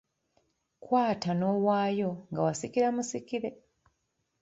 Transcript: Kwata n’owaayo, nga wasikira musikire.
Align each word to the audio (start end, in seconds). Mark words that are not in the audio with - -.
Kwata 0.83 1.31
n’owaayo, 1.35 2.11
nga 2.29 2.39
wasikira 2.45 2.87
musikire. 2.95 3.49